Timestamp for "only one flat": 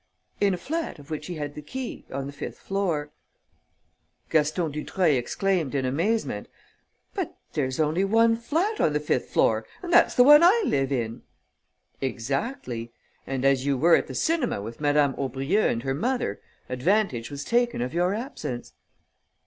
7.79-8.81